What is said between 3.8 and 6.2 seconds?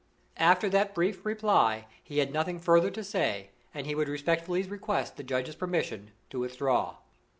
he would respectfully request the justice's permission